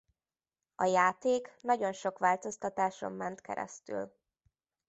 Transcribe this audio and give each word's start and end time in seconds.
A 0.75 0.83
Játék 0.85 1.57
nagyon 1.61 1.93
sok 1.93 2.17
változtatáson 2.17 3.11
ment 3.11 3.41
keresztül. 3.41 4.13